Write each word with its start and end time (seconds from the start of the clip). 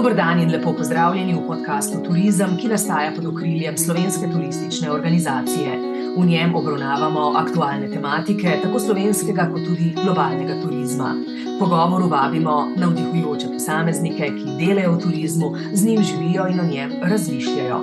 Dobr 0.00 0.14
dan 0.14 0.38
in 0.40 0.48
lepo 0.50 0.72
pozdravljeni 0.72 1.34
v 1.34 1.42
podkastu 1.46 1.98
Turizem, 2.00 2.54
ki 2.56 2.68
nastaja 2.72 3.10
pod 3.12 3.26
okriljem 3.26 3.76
slovenske 3.78 4.30
turistične 4.32 4.88
organizacije. 4.92 5.74
V 6.16 6.24
njem 6.26 6.54
obravnavamo 6.56 7.24
aktualne 7.36 7.90
tematike, 7.90 8.54
tako 8.62 8.80
slovenskega, 8.80 9.44
kot 9.52 9.66
tudi 9.68 9.90
globalnega 9.98 10.56
turizma. 10.62 11.10
Pogovoru 11.58 12.08
vabimo 12.08 12.54
navdihujoče 12.76 13.52
posameznike, 13.52 14.30
ki 14.38 14.56
delajo 14.62 14.94
v 14.94 15.02
turizmu, 15.02 15.52
z 15.72 15.84
njim 15.86 16.02
živijo 16.02 16.48
in 16.48 16.60
o 16.60 16.66
njem 16.70 16.96
razmišljajo. 17.02 17.82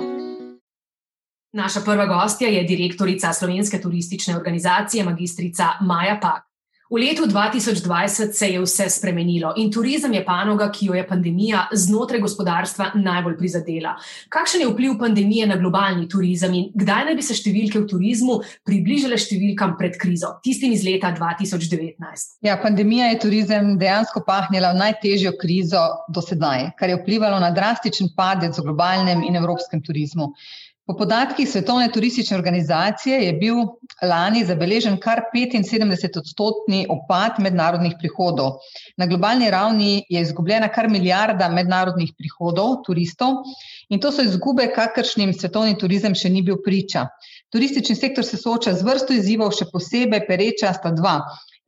Naša 1.52 1.84
prva 1.86 2.06
gostja 2.06 2.48
je 2.48 2.66
direktorica 2.66 3.32
slovenske 3.32 3.80
turistične 3.80 4.36
organizacije, 4.36 5.04
magistrica 5.04 5.70
Maja 5.80 6.18
Pak. 6.22 6.47
V 6.90 6.96
letu 6.96 7.26
2020 7.26 8.32
se 8.32 8.46
je 8.48 8.60
vse 8.60 8.90
spremenilo 8.90 9.52
in 9.56 9.70
turizem 9.70 10.12
je 10.12 10.22
panoga, 10.24 10.70
ki 10.72 10.86
jo 10.86 10.94
je 10.96 11.02
pandemija 11.06 11.66
znotraj 11.72 12.20
gospodarstva 12.20 12.86
najbolj 12.94 13.34
prizadela. 13.36 13.90
Kakšen 14.32 14.62
je 14.64 14.68
vpliv 14.70 14.94
pandemije 14.98 15.46
na 15.46 15.58
globalni 15.60 16.08
turizem 16.08 16.54
in 16.54 16.70
kdaj 16.72 17.04
naj 17.10 17.16
bi 17.18 17.26
se 17.26 17.36
številke 17.36 17.82
v 17.82 17.88
turizmu 17.90 18.38
približale 18.64 19.18
številkam 19.20 19.74
pred 19.76 19.98
krizo, 20.00 20.30
tistim 20.40 20.72
iz 20.72 20.86
leta 20.86 21.12
2019? 21.12 22.38
Ja, 22.48 22.56
pandemija 22.62 23.10
je 23.12 23.20
turizem 23.26 23.74
dejansko 23.76 24.24
pahnila 24.24 24.72
v 24.72 24.80
najtežjo 24.80 25.34
krizo 25.36 25.84
do 26.08 26.24
sedaj, 26.24 26.70
kar 26.80 26.88
je 26.88 26.96
vplivalo 27.02 27.36
na 27.44 27.52
drastičen 27.52 28.14
padec 28.16 28.56
v 28.56 28.64
globalnem 28.64 29.28
in 29.28 29.36
evropskem 29.36 29.84
turizmu. 29.84 30.32
Po 30.88 30.94
podatkih 30.96 31.44
Svetovne 31.48 31.90
turistične 31.92 32.36
organizacije 32.36 33.16
je 33.20 33.32
bil 33.36 33.58
lani 34.08 34.40
zabeležen 34.48 34.94
kar 34.96 35.20
75-odstotni 35.34 36.86
opad 36.88 37.36
mednarodnih 37.44 37.98
prihodov. 37.98 38.54
Na 38.96 39.06
globalni 39.06 39.50
ravni 39.50 40.06
je 40.08 40.22
izgubljena 40.24 40.70
kar 40.72 40.88
milijarda 40.88 41.50
mednarodnih 41.52 42.14
prihodov 42.16 42.78
turistov 42.86 43.42
in 43.90 44.00
to 44.00 44.12
so 44.12 44.24
izgube, 44.24 44.70
kakršnim 44.72 45.34
svetovni 45.36 45.76
turizem 45.76 46.16
še 46.16 46.30
ni 46.32 46.40
bil 46.42 46.56
priča. 46.64 47.04
Turistični 47.52 47.96
sektor 47.96 48.24
se 48.24 48.40
sooča 48.40 48.72
z 48.72 48.88
vrsto 48.88 49.12
izzivov, 49.12 49.52
še 49.60 49.68
posebej 49.68 50.24
pereča 50.24 50.72
sta 50.72 50.94
dva. 50.96 51.18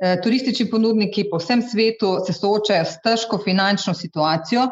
E, 0.01 0.17
turistični 0.25 0.71
ponudniki 0.73 1.27
po 1.29 1.43
vsem 1.45 1.61
svetu 1.61 2.15
se 2.25 2.33
soočajo 2.33 2.89
s 2.89 2.97
težko 3.05 3.43
finančno 3.45 3.93
situacijo, 3.93 4.65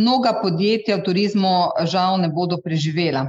mnoga 0.00 0.38
podjetja 0.40 0.96
v 0.96 1.08
turizmu 1.10 1.54
žal 1.84 2.16
ne 2.24 2.32
bodo 2.32 2.56
preživela. 2.64 3.28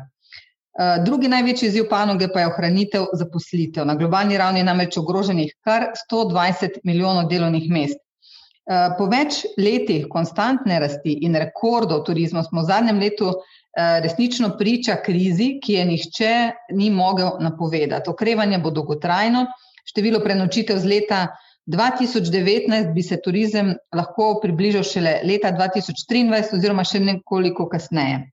Eh, 0.74 1.04
drugi 1.06 1.28
največji 1.30 1.68
izziv 1.68 1.84
panoge 1.90 2.28
pa 2.34 2.42
je 2.42 2.48
ohranitev 2.50 3.04
zaposlitev. 3.14 3.86
Na 3.86 3.94
globalni 3.96 4.38
ravni 4.38 4.60
je 4.60 4.66
namreč 4.66 4.98
ogroženih 4.98 5.52
kar 5.62 5.92
120 6.10 6.80
milijonov 6.84 7.30
delovnih 7.30 7.70
mest. 7.70 8.00
Eh, 8.00 8.96
po 8.98 9.06
več 9.06 9.44
letih 9.58 10.08
konstantne 10.10 10.80
rasti 10.82 11.14
in 11.28 11.38
rekordov 11.38 12.02
turizma 12.08 12.42
smo 12.44 12.64
v 12.64 12.72
zadnjem 12.72 13.04
letu 13.06 13.30
eh, 13.30 14.00
resnično 14.02 14.56
priča 14.58 14.98
krizi, 15.06 15.60
ki 15.62 15.78
je 15.78 15.86
nihče 15.86 16.34
ni 16.74 16.90
mogel 16.90 17.38
napovedati. 17.40 18.10
Okrevanje 18.10 18.58
bo 18.58 18.74
dolgotrajno, 18.74 19.46
število 19.86 20.26
prenočitev 20.26 20.82
z 20.82 20.90
leta 20.90 21.24
2019 21.70 22.94
bi 22.96 23.04
se 23.04 23.22
turizem 23.22 23.76
lahko 23.94 24.40
približal 24.42 24.84
šele 24.84 25.20
leta 25.24 25.54
2023 25.54 26.58
oziroma 26.58 26.84
še 26.84 27.00
nekoliko 27.00 27.70
kasneje. 27.70 28.33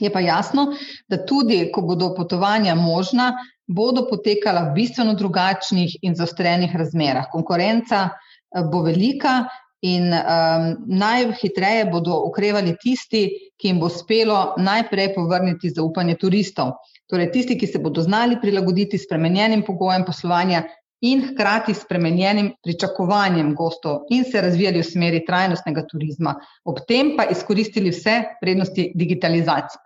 Je 0.00 0.10
pa 0.10 0.20
jasno, 0.20 0.72
da 1.08 1.20
tudi, 1.26 1.70
ko 1.72 1.82
bodo 1.86 2.14
potovanja 2.16 2.74
možna, 2.74 3.32
bodo 3.66 4.06
potekala 4.08 4.68
v 4.68 4.74
bistveno 4.80 5.14
drugačnih 5.14 5.98
in 6.02 6.16
zaostrenih 6.18 6.74
razmerah. 6.76 7.30
Konkurenca 7.32 8.08
eh, 8.08 8.64
bo 8.72 8.82
velika 8.82 9.44
in 9.84 10.08
um, 10.08 10.70
najhitreje 10.96 11.84
bodo 11.92 12.22
ukrevali 12.24 12.72
tisti, 12.80 13.26
ki 13.60 13.68
jim 13.68 13.80
bo 13.82 13.90
uspelo 13.92 14.54
najprej 14.56 15.10
povrniti 15.12 15.68
zaupanje 15.76 16.16
turistov. 16.22 16.70
Torej, 17.10 17.28
tisti, 17.34 17.58
ki 17.60 17.68
se 17.68 17.78
bodo 17.84 18.00
znali 18.00 18.38
prilagoditi 18.40 18.98
spremenjenim 18.98 19.60
pogojem 19.66 20.06
poslovanja 20.08 20.62
in 21.04 21.22
hkrati 21.28 21.74
spremenjenim 21.74 22.52
pričakovanjem 22.62 23.54
gostov 23.54 24.06
in 24.10 24.24
se 24.24 24.40
razvijali 24.40 24.80
v 24.80 24.88
smeri 24.88 25.24
trajnostnega 25.26 25.84
turizma, 25.90 26.34
ob 26.64 26.80
tem 26.88 27.12
pa 27.16 27.28
izkoristili 27.30 27.92
vse 27.92 28.22
prednosti 28.40 28.92
digitalizacije. 28.94 29.82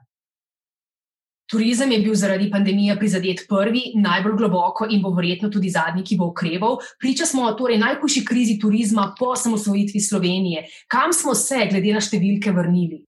Turizem 1.48 1.92
je 1.92 1.98
bil 2.04 2.14
zaradi 2.14 2.50
pandemije 2.52 2.98
prizadet 2.98 3.46
prvi, 3.48 3.94
najbolj 3.96 4.34
globoko 4.36 4.86
in 4.90 5.00
bo 5.02 5.14
verjetno 5.16 5.48
tudi 5.48 5.70
zadnji, 5.72 6.04
ki 6.04 6.18
bo 6.20 6.26
ukreval. 6.28 6.76
Priča 7.00 7.24
smo 7.26 7.48
torej 7.56 7.80
najhujši 7.80 8.24
krizi 8.24 8.58
turizma 8.60 9.14
po 9.18 9.32
samosvojitvi 9.36 10.00
Slovenije. 10.00 10.66
Kam 10.92 11.12
smo 11.12 11.34
se, 11.34 11.64
glede 11.70 11.94
na 11.96 12.04
številke, 12.04 12.52
vrnili? 12.52 13.00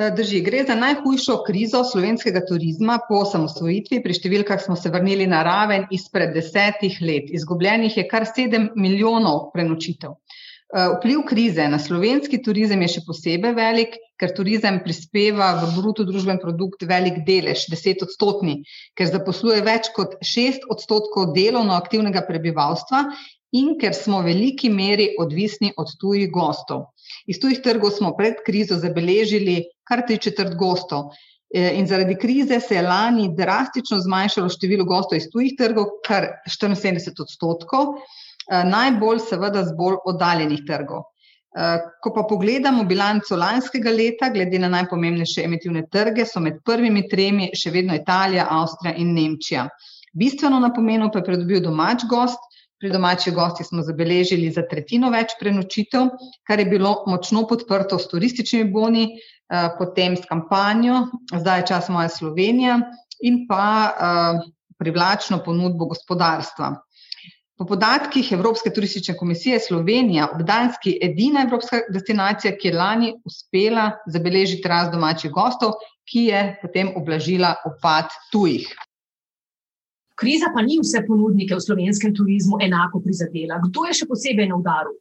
Eh, 0.00 0.10
drži, 0.16 0.38
gre 0.40 0.62
za 0.64 0.74
najhujšo 0.80 1.34
krizo 1.44 1.82
slovenskega 1.84 2.40
turizma 2.48 2.94
po 3.04 3.18
samosvojitvi. 3.28 3.98
Pri 4.00 4.14
številkah 4.16 4.60
smo 4.64 4.72
se 4.80 4.88
vrnili 4.88 5.26
na 5.28 5.42
raven 5.44 5.82
izpred 5.92 6.30
desetih 6.32 6.94
let. 7.04 7.26
Izgubljenih 7.36 7.98
je 7.98 8.04
kar 8.08 8.24
sedem 8.24 8.70
milijonov 8.80 9.50
prenočitev. 9.52 10.14
Eh, 10.14 10.86
vpliv 10.94 11.20
krize 11.28 11.66
na 11.68 11.76
slovenski 11.76 12.40
turizem 12.40 12.80
je 12.86 12.94
še 12.94 13.02
posebej 13.10 13.52
velik, 13.58 13.98
ker 14.16 14.32
turizem 14.32 14.78
prispeva 14.86 15.50
v 15.58 15.68
bruto 15.74 16.06
družben 16.08 16.40
produkt 16.40 16.86
velik 16.88 17.20
delež, 17.26 17.66
deset 17.68 18.00
odstotni, 18.06 18.62
ker 18.96 19.10
zaposluje 19.10 19.60
več 19.68 19.92
kot 19.92 20.16
šest 20.24 20.64
odstotkov 20.72 21.34
delovno 21.36 21.76
aktivnega 21.76 22.24
prebivalstva 22.24 23.02
in 23.52 23.76
ker 23.76 23.92
smo 23.92 24.22
v 24.22 24.32
veliki 24.32 24.72
meri 24.72 25.10
odvisni 25.20 25.74
od 25.76 25.92
tujih 26.00 26.30
gostov. 26.32 26.86
Iz 27.28 27.36
tujih 27.42 27.60
trgov 27.60 27.92
smo 27.98 28.14
pred 28.16 28.40
krizo 28.46 28.78
zabeležili 28.80 29.58
kar 29.90 30.06
tri 30.06 30.18
četrt 30.22 30.54
gostov. 30.58 31.10
Eh, 31.50 31.74
in 31.74 31.86
zaradi 31.90 32.14
krize 32.14 32.60
se 32.62 32.76
je 32.78 32.82
lani 32.86 33.28
drastično 33.36 33.98
zmanjšalo 33.98 34.48
število 34.48 34.84
gostov 34.86 35.18
iz 35.18 35.26
tujih 35.32 35.56
trgov, 35.58 35.96
kar 36.06 36.28
74 36.46 37.24
odstotkov. 37.26 37.96
Eh, 38.50 38.62
najbolj 38.64 39.24
seveda 39.26 39.64
z 39.66 39.74
bolj 39.78 39.98
oddaljenih 40.12 40.62
trgov. 40.66 41.08
Eh, 41.50 41.78
ko 42.02 42.12
pa 42.14 42.22
pogledamo 42.30 42.84
bilanco 42.86 43.36
lanskega 43.36 43.90
leta, 43.90 44.28
glede 44.30 44.58
na 44.62 44.68
najpomembnejše 44.70 45.42
emitivne 45.44 45.82
trge, 45.90 46.22
so 46.24 46.38
med 46.40 46.60
prvimi 46.64 47.08
tremi 47.10 47.50
še 47.54 47.72
vedno 47.74 47.96
Italija, 47.98 48.46
Avstrija 48.50 48.94
in 49.02 49.10
Nemčija. 49.16 49.66
Bistveno 50.14 50.60
na 50.62 50.70
pomenu 50.74 51.10
pa 51.10 51.18
je 51.18 51.26
pridobil 51.26 51.60
domač 51.66 52.06
gost. 52.10 52.38
Pri 52.80 52.88
domačih 52.88 53.34
gostih 53.34 53.66
smo 53.66 53.82
zabeležili 53.84 54.46
za 54.54 54.62
tretjino 54.70 55.10
več 55.12 55.34
prenočitev, 55.40 56.06
kar 56.48 56.62
je 56.62 56.70
bilo 56.70 56.94
močno 57.06 57.42
podprto 57.50 57.98
s 57.98 58.08
turističnimi 58.08 58.70
boni, 58.72 59.02
potem 59.78 60.16
s 60.16 60.26
kampanjo, 60.28 61.06
zdaj 61.34 61.60
je 61.60 61.66
čas 61.66 61.88
moja 61.88 62.08
Slovenija 62.08 62.78
in 63.26 63.46
pa 63.48 63.66
privlačno 64.78 65.42
ponudbo 65.44 65.90
gospodarstva. 65.90 66.74
Po 67.60 67.66
podatkih 67.68 68.32
Evropske 68.32 68.70
turistične 68.72 69.16
komisije 69.16 69.58
Slovenija 69.60 70.30
ob 70.34 70.46
Danski 70.48 70.94
edina 71.02 71.42
evropska 71.44 71.82
destinacija, 71.92 72.54
ki 72.56 72.68
je 72.68 72.76
lani 72.76 73.10
uspela 73.24 73.90
zabeležiti 74.06 74.68
rast 74.68 74.94
domačih 74.94 75.30
gostov, 75.30 75.74
ki 76.08 76.22
je 76.30 76.40
potem 76.62 76.94
oblažila 76.96 77.52
opad 77.68 78.08
tujih. 78.32 78.64
Kriza 80.16 80.48
pa 80.54 80.64
ni 80.64 80.78
vse 80.80 81.04
ponudnike 81.04 81.54
v 81.54 81.60
slovenskem 81.60 82.14
turizmu 82.16 82.62
enako 82.64 83.02
prizadela. 83.04 83.60
Kdo 83.66 83.84
je 83.88 83.98
še 84.00 84.08
posebej 84.08 84.48
na 84.48 84.56
udaru? 84.56 84.96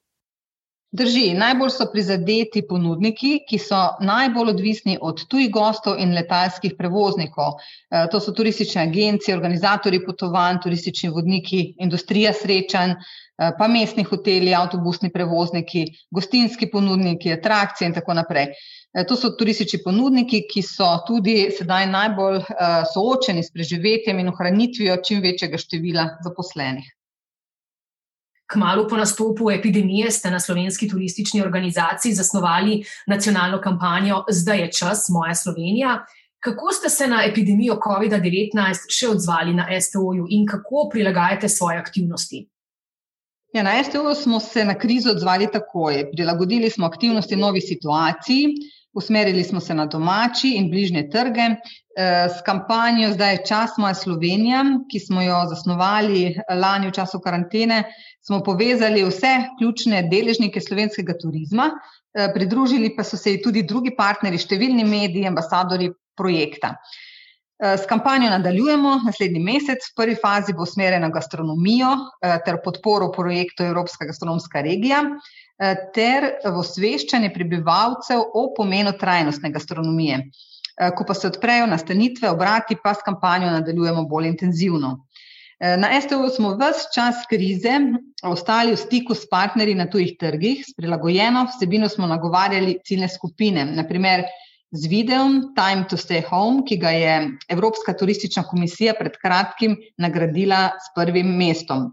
Drži, 0.91 1.35
najbolj 1.37 1.69
so 1.69 1.85
prizadeti 1.91 2.63
ponudniki, 2.65 3.35
ki 3.49 3.57
so 3.61 3.77
najbolj 4.01 4.47
odvisni 4.55 4.95
od 5.09 5.19
tujih 5.29 5.51
gostov 5.53 5.99
in 6.01 6.15
letalskih 6.17 6.73
prevoznikov. 6.79 7.59
E, 7.59 8.07
to 8.09 8.17
so 8.17 8.33
turistične 8.33 8.87
agencije, 8.87 9.35
organizatori 9.37 9.99
potovanj, 10.01 10.57
turistični 10.63 11.11
vodniki, 11.13 11.61
industrija 11.85 12.33
srečanj, 12.33 12.95
e, 12.97 13.51
pa 13.59 13.69
mestni 13.69 14.07
hoteli, 14.09 14.55
avtobusni 14.57 15.13
prevozniki, 15.13 15.85
gostinski 16.09 16.71
ponudniki, 16.73 17.37
atrakcije 17.37 17.91
in 17.91 17.97
tako 18.01 18.17
naprej. 18.17 18.49
E, 18.49 19.05
to 19.05 19.13
so 19.13 19.35
turistični 19.37 19.83
ponudniki, 19.85 20.47
ki 20.49 20.65
so 20.65 20.89
tudi 21.05 21.37
sedaj 21.59 21.85
najbolj 21.93 22.41
soočeni 22.95 23.45
s 23.45 23.53
preživetjem 23.53 24.25
in 24.25 24.33
ohranitvijo 24.33 24.97
čim 25.05 25.21
večjega 25.21 25.61
števila 25.61 26.15
zaposlenih. 26.25 26.95
Kmalo 28.51 28.87
po 28.87 28.97
nastopu 28.97 29.51
epidemije 29.51 30.11
ste 30.11 30.31
na 30.31 30.39
slovenski 30.39 30.87
turistični 30.89 31.41
organizaciji 31.41 32.13
zasnovali 32.13 32.83
nacionalno 33.07 33.61
kampanjo 33.61 34.23
Zdaj 34.29 34.59
je 34.59 34.71
čas, 34.71 35.05
moja 35.09 35.35
Slovenija. 35.35 36.05
Kako 36.39 36.71
ste 36.71 36.89
se 36.89 37.07
na 37.07 37.23
epidemijo 37.25 37.75
COVID-19 37.83 38.87
še 38.89 39.09
odzvali 39.09 39.53
na 39.53 39.67
STO-ju 39.81 40.25
in 40.29 40.47
kako 40.47 40.87
prilagajate 40.91 41.49
svoje 41.49 41.77
aktivnosti? 41.77 42.47
Ja, 43.53 43.63
na 43.63 43.83
STO 43.83 44.15
smo 44.15 44.39
se 44.39 44.65
na 44.65 44.77
krizo 44.77 45.11
odzvali 45.11 45.47
takoj. 45.51 46.11
Prilagodili 46.11 46.69
smo 46.69 46.85
aktivnosti 46.85 47.35
novi 47.35 47.61
situaciji, 47.61 48.45
usmerili 48.93 49.43
smo 49.43 49.59
se 49.59 49.73
na 49.73 49.85
domači 49.85 50.53
in 50.57 50.69
bližnje 50.69 51.09
trge. 51.09 51.47
Eh, 51.99 52.29
s 52.29 52.41
kampanjo 52.45 53.11
Zdaj 53.13 53.33
je 53.33 53.45
čas 53.47 53.77
moja 53.77 53.93
Slovenija, 53.93 54.63
ki 54.91 54.99
smo 54.99 55.21
jo 55.21 55.43
zasnovali 55.49 56.35
lani 56.49 56.87
v 56.87 56.91
času 56.91 57.19
karantene, 57.19 57.83
smo 58.21 58.43
povezali 58.43 59.03
vse 59.03 59.33
ključne 59.59 60.03
deležnike 60.11 60.61
slovenskega 60.61 61.17
turizma, 61.21 61.71
pridružili 62.33 62.89
pa 62.95 63.03
so 63.03 63.17
se 63.17 63.37
tudi 63.43 63.63
drugi 63.63 63.91
partnerji, 63.95 64.41
številni 64.41 64.83
mediji, 64.83 65.27
ambasadori 65.29 65.91
projekta. 66.17 66.73
S 67.59 67.85
kampanjo 67.87 68.29
nadaljujemo 68.31 68.95
naslednji 69.05 69.39
mesec. 69.43 69.83
V 69.91 69.95
prvi 69.95 70.15
fazi 70.15 70.55
bo 70.55 70.63
usmerjena 70.63 71.09
gastronomijo 71.13 71.91
ter 72.45 72.57
podporo 72.63 73.11
projektu 73.11 73.63
Evropska 73.67 74.07
gastronomska 74.09 74.63
regija 74.65 75.03
ter 75.93 76.29
v 76.45 76.53
osveščanje 76.55 77.33
prebivalcev 77.35 78.21
o 78.33 78.45
pomenu 78.55 78.93
trajnostne 78.95 79.51
gastronomije. 79.51 80.21
Ko 80.95 81.03
pa 81.03 81.13
se 81.13 81.27
odprejo 81.27 81.65
nastanitve, 81.67 82.29
obrati, 82.31 82.77
pa 82.79 82.93
s 82.95 83.03
kampanjo 83.03 83.51
nadaljujemo 83.51 84.05
bolj 84.07 84.29
intenzivno. 84.29 84.93
Na 85.59 85.89
STO 85.99 86.29
smo 86.31 86.53
vse 86.55 86.87
čas 86.95 87.25
krize 87.27 87.73
ostali 88.23 88.71
v 88.71 88.79
stiku 88.79 89.15
s 89.15 89.27
partnerji 89.27 89.75
na 89.75 89.89
tujih 89.91 90.13
trgih, 90.19 90.63
s 90.63 90.71
prilagojeno 90.77 91.49
vsebino 91.49 91.89
smo 91.91 92.07
nagovarjali 92.07 92.77
ciljne 92.85 93.09
skupine, 93.11 93.65
naprimer 93.65 94.23
z 94.71 94.87
videom 94.87 95.51
Time 95.57 95.83
to 95.89 95.97
Stay 95.97 96.23
Home, 96.29 96.63
ki 96.63 96.77
ga 96.77 96.89
je 96.95 97.13
Evropska 97.51 97.93
turistična 97.93 98.45
komisija 98.47 98.93
pred 98.95 99.17
kratkim 99.19 99.75
nagradila 99.97 100.69
s 100.79 100.93
prvim 100.95 101.35
mestom. 101.35 101.89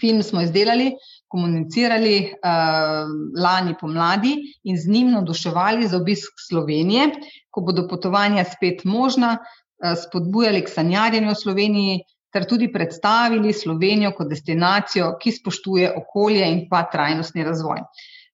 Film 0.00 0.22
smo 0.22 0.42
izdelali, 0.44 0.92
komunicirali 1.30 2.16
uh, 2.26 3.08
lani 3.38 3.74
pomladi 3.80 4.34
in 4.66 4.78
z 4.78 4.90
njim 4.90 5.12
navduševali 5.14 5.86
za 5.88 5.96
obisk 5.96 6.42
Slovenije, 6.48 7.10
ko 7.50 7.62
bodo 7.62 7.86
potovanja 7.88 8.44
spet 8.44 8.84
možna, 8.84 9.36
uh, 9.38 9.94
spodbujali 9.98 10.64
k 10.66 10.72
sanjarjenju 10.74 11.30
v 11.30 11.42
Sloveniji 11.42 12.00
ter 12.32 12.46
tudi 12.46 12.70
predstavili 12.72 13.52
Slovenijo 13.52 14.12
kot 14.16 14.28
destinacijo, 14.30 15.14
ki 15.22 15.32
spoštuje 15.38 15.92
okolje 15.98 16.46
in 16.46 16.64
pa 16.70 16.84
trajnostni 16.90 17.46
razvoj. 17.46 17.82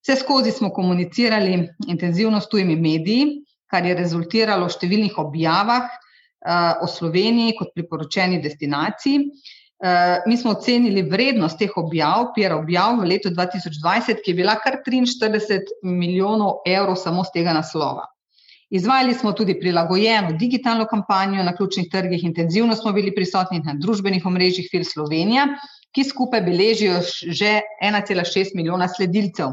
Vse 0.04 0.16
skozi 0.20 0.52
smo 0.52 0.70
komunicirali 0.70 1.68
intenzivno 1.88 2.40
s 2.40 2.48
tujimi 2.48 2.76
mediji, 2.76 3.42
kar 3.70 3.86
je 3.86 3.96
rezultiralo 3.98 4.68
v 4.68 4.74
številnih 4.76 5.16
objavah 5.18 5.88
uh, 5.88 6.84
o 6.84 6.88
Sloveniji 6.88 7.56
kot 7.58 7.72
priporočeni 7.74 8.40
destinaciji. 8.44 9.24
Uh, 9.76 10.22
mi 10.26 10.36
smo 10.40 10.54
ocenili 10.56 11.02
vrednost 11.04 11.58
teh 11.60 11.74
objav, 11.76 12.30
PR 12.32 12.54
objav 12.56 12.96
v 12.96 13.10
letu 13.10 13.28
2020, 13.28 14.22
ki 14.24 14.32
je 14.32 14.36
bila 14.38 14.54
kar 14.56 14.78
43 14.86 15.82
milijonov 15.84 16.62
evrov 16.64 16.96
samo 16.96 17.24
z 17.24 17.34
tega 17.34 17.52
naslova. 17.52 18.06
Izvajali 18.70 19.14
smo 19.14 19.32
tudi 19.32 19.58
prilagojeno 19.60 20.32
digitalno 20.32 20.86
kampanjo 20.86 21.44
na 21.44 21.52
ključnih 21.56 21.90
trgih, 21.92 22.24
intenzivno 22.24 22.74
smo 22.74 22.92
bili 22.92 23.14
prisotni 23.14 23.60
na 23.64 23.74
družbenih 23.78 24.26
omrežjih 24.26 24.68
Fil 24.70 24.84
Slovenija, 24.84 25.46
ki 25.94 26.04
skupaj 26.04 26.40
beležijo 26.42 26.98
že 27.22 27.60
1,6 27.84 28.56
milijona 28.56 28.88
sledilcev. 28.88 29.52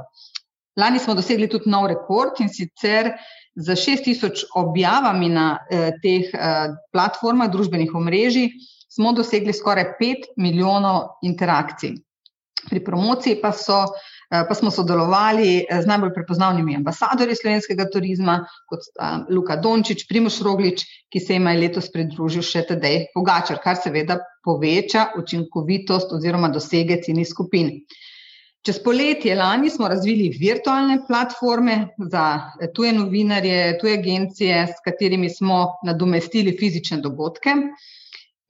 Lani 0.79 0.99
smo 0.99 1.13
dosegli 1.13 1.49
tudi 1.49 1.69
nov 1.69 1.87
rekord 1.91 2.39
in 2.41 2.49
sicer 2.49 3.11
z 3.55 3.75
6000 3.75 4.47
objavami 4.55 5.29
na 5.29 5.59
eh, 5.69 5.91
teh 6.01 6.31
eh, 6.33 6.73
platformah, 6.91 7.51
družbenih 7.51 7.93
omrežij, 7.93 8.49
smo 8.95 9.13
dosegli 9.13 9.53
skoraj 9.53 9.93
5 9.99 10.33
milijonov 10.37 11.01
interakcij. 11.21 11.95
Pri 12.69 12.79
promociji 12.83 13.39
pa, 13.41 13.51
so, 13.51 13.81
eh, 14.31 14.43
pa 14.47 14.55
smo 14.55 14.71
sodelovali 14.71 15.65
z 15.81 15.85
najbolj 15.87 16.13
prepoznavnimi 16.15 16.75
ambasadorji 16.75 17.35
slovenskega 17.35 17.89
turizma, 17.91 18.37
kot 18.69 18.85
sta 18.85 19.09
Luka 19.29 19.57
Dončić, 19.59 20.05
Primoš 20.07 20.39
Roglič, 20.45 20.85
ki 21.11 21.19
se 21.19 21.35
jim 21.35 21.49
je 21.51 21.57
letos 21.59 21.89
pridružil 21.91 22.45
še 22.45 22.63
Tadej 22.69 23.09
Pogačar, 23.15 23.59
kar 23.63 23.75
seveda 23.81 24.21
poveča 24.45 25.09
učinkovitost 25.19 26.13
oziroma 26.15 26.49
dosege 26.53 27.01
ciljnih 27.03 27.27
skupin. 27.27 27.75
Čez 28.63 28.77
poletje 28.79 29.35
lani 29.35 29.69
smo 29.69 29.89
razvili 29.91 30.29
virtualne 30.39 31.01
platforme 31.07 31.89
za 31.99 32.27
tuje 32.75 32.93
novinarje, 32.95 33.77
tuje 33.81 33.97
agencije, 33.97 34.67
s 34.71 34.79
katerimi 34.85 35.29
smo 35.29 35.65
nadomestili 35.83 36.55
fizične 36.59 37.01
dogodke. 37.03 37.57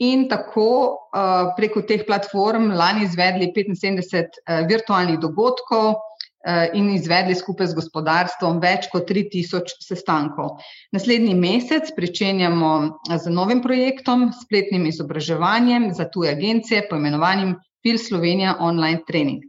In 0.03 0.25
tako 0.29 0.69
uh, 0.89 1.53
preko 1.57 1.83
teh 1.87 2.03
platform 2.07 2.71
lani 2.75 3.05
izvedli 3.05 3.51
75 3.55 4.39
uh, 4.41 4.63
virtualnih 4.69 5.19
dogodkov 5.21 5.93
uh, 5.93 6.65
in 6.73 6.89
izvedli 6.95 7.35
skupaj 7.37 7.71
z 7.71 7.77
gospodarstvom 7.77 8.59
več 8.63 8.89
kot 8.91 9.07
3000 9.09 9.77
sestankov. 9.85 10.57
Naslednji 10.91 11.37
mesec 11.39 11.93
pričenjamo 11.95 12.73
z 13.13 13.31
novim 13.31 13.61
projektom, 13.63 14.31
spletnim 14.41 14.89
izobraževanjem 14.89 15.91
za 15.93 16.09
tuje 16.09 16.33
agencije, 16.33 16.87
poimenovanim 16.89 17.55
Fil 17.83 17.99
Slovenija 17.99 18.57
Online 18.59 19.03
Training. 19.07 19.43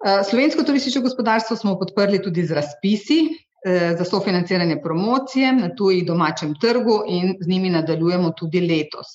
Eh, 0.00 0.22
slovensko 0.30 0.62
turistično 0.62 1.02
gospodarstvo 1.02 1.56
smo 1.56 1.78
podprli 1.78 2.22
tudi 2.22 2.44
z 2.46 2.54
razpisi 2.56 3.18
eh, 3.20 3.96
za 3.98 4.04
sofinanciranje 4.04 4.78
promocije 4.82 5.52
na 5.52 5.74
tuji 5.76 6.04
domačem 6.04 6.54
trgu 6.60 7.02
in 7.08 7.34
z 7.40 7.48
njimi 7.48 7.70
nadaljujemo 7.70 8.30
tudi 8.30 8.60
letos. 8.60 9.06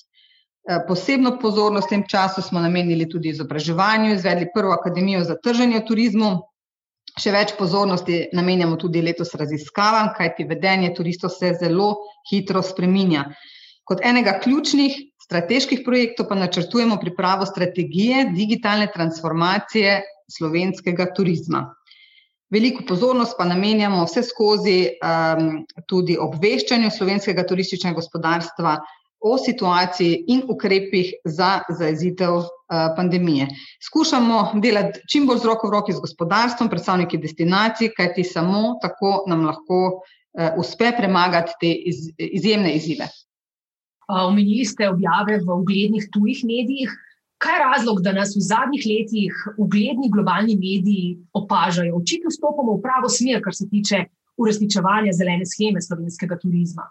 Eh, 0.66 0.82
posebno 0.88 1.38
pozornost 1.38 1.86
v 1.86 1.90
tem 1.90 2.02
času 2.10 2.42
smo 2.42 2.58
namenili 2.60 3.06
tudi 3.06 3.30
izobraževanju, 3.30 4.14
izvedli 4.14 4.48
prvo 4.54 4.72
akademijo 4.74 5.22
za 5.24 5.36
trženje 5.38 5.78
v 5.78 5.86
turizmu. 5.86 6.30
Še 7.16 7.30
več 7.30 7.52
pozornosti 7.54 8.24
namenjamo 8.34 8.74
tudi 8.76 8.98
letos 9.00 9.30
raziskavam, 9.38 10.10
kajti 10.16 10.44
vedenje 10.50 10.90
turistov 10.96 11.30
se 11.30 11.52
zelo 11.60 11.92
hitro 12.32 12.64
spreminja. 12.66 13.28
Kot 13.86 14.02
enega 14.02 14.40
ključnih 14.42 14.98
strateških 15.22 15.84
projektov 15.86 16.26
pa 16.32 16.34
načrtujemo 16.34 16.98
pripravo 16.98 17.46
strategije 17.46 18.26
digitalne 18.34 18.90
transformacije 18.90 20.00
slovenskega 20.34 21.12
turizma. 21.14 21.62
Veliko 22.50 22.82
pozornost 22.90 23.38
pa 23.38 23.46
namenjamo 23.46 24.02
vse 24.02 24.26
skozi 24.26 24.78
um, 24.98 25.62
tudi 25.86 26.18
obveščanju 26.18 26.90
slovenskega 26.90 27.46
turističnega 27.46 28.02
gospodarstva 28.02 28.76
o 29.20 29.38
situaciji 29.38 30.24
in 30.28 30.42
ukrepih 30.48 31.12
za 31.24 31.60
zaezitev 31.78 32.34
uh, 32.34 32.46
pandemije. 32.96 33.48
Skušamo 33.86 34.52
delati 34.62 35.00
čim 35.10 35.26
bolj 35.26 35.38
z 35.44 35.50
roko 35.50 35.68
v 35.68 35.76
roki 35.78 35.92
z 35.92 36.02
gospodarstvom, 36.04 36.70
predstavniki 36.70 37.18
destinacij, 37.18 37.94
kajti 37.96 38.24
samo 38.24 38.76
tako 38.82 39.24
nam 39.26 39.46
lahko 39.46 39.80
uh, 39.96 40.58
uspe 40.58 40.92
premagati 40.98 41.56
te 41.60 41.72
iz, 41.72 42.10
izjemne 42.18 42.74
izzive. 42.76 43.08
Omenili 44.08 44.64
ste 44.64 44.88
objave 44.88 45.40
v 45.42 45.54
uglednih 45.60 46.08
tujih 46.12 46.44
medijih. 46.44 46.92
Kaj 47.42 47.52
je 47.52 47.64
razlog, 47.64 47.98
da 48.00 48.12
nas 48.16 48.30
v 48.36 48.40
zadnjih 48.40 48.84
letih 48.88 49.32
ugledni 49.58 50.08
globalni 50.10 50.54
mediji 50.56 51.18
opažajo? 51.32 51.96
Očitno 51.98 52.30
stopamo 52.30 52.78
v 52.78 52.82
pravo 52.82 53.10
smer, 53.12 53.42
kar 53.44 53.54
se 53.54 53.68
tiče 53.68 54.04
uresničevanja 54.40 55.12
zelene 55.12 55.44
scheme 55.44 55.82
slovenskega 55.82 56.38
turizma. 56.38 56.86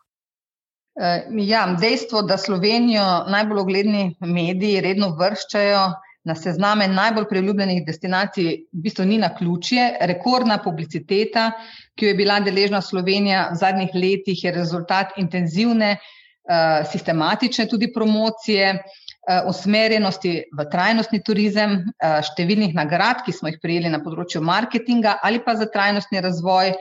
Eh, 1.01 1.23
ja, 1.43 1.75
dejstvo, 1.79 2.21
da 2.21 2.37
Slovenijo 2.37 3.03
najbolj 3.27 3.59
ugledni 3.59 4.03
mediji 4.19 4.79
redno 4.81 5.09
vrščajo 5.19 5.81
na 6.23 6.35
sezname 6.35 6.87
najbolj 6.87 7.25
priljubljenih 7.29 7.81
destinacij, 7.85 8.47
v 8.71 8.83
bistvu 8.85 9.03
ni 9.09 9.17
na 9.19 9.27
ključje. 9.35 9.89
Rekordna 10.07 10.57
publiciteta, 10.63 11.49
ki 11.95 12.07
jo 12.07 12.13
je 12.13 12.15
bila 12.15 12.39
deležna 12.39 12.79
Slovenija 12.81 13.49
v 13.51 13.59
zadnjih 13.59 13.91
letih, 13.93 14.43
je 14.43 14.55
rezultat 14.55 15.19
intenzivne, 15.19 15.97
eh, 15.97 16.85
sistematične 16.91 17.67
tudi 17.67 17.91
promocije. 17.93 18.79
Eh, 19.27 19.41
usmerjenosti 19.49 20.31
v 20.53 20.63
trajnostni 20.69 21.19
turizem, 21.25 21.79
številnih 21.97 22.75
nagrad, 22.77 23.23
ki 23.25 23.33
smo 23.33 23.49
jih 23.49 23.57
prijeli 23.59 23.89
na 23.89 23.97
področju 23.99 24.41
marketinga 24.41 25.17
ali 25.23 25.39
pa 25.41 25.55
za 25.55 25.65
trajnostni 25.65 26.21
razvoj 26.21 26.75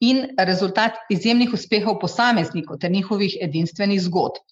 in 0.00 0.26
rezultat 0.38 0.98
izjemnih 1.10 1.54
uspehov 1.54 1.98
posameznikov 2.00 2.78
ter 2.78 2.90
njihovih 2.90 3.36
edinstvenih 3.42 4.00
zgodb. 4.02 4.42